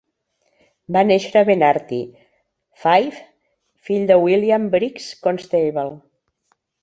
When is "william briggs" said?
4.23-5.11